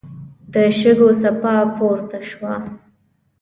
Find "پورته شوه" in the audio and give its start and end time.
1.75-2.53